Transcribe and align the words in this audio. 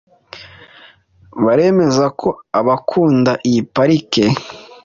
baremeza 1.43 2.05
ko 2.19 2.29
abakunda 2.59 3.31
iyi 3.49 3.61
parike 3.73 4.25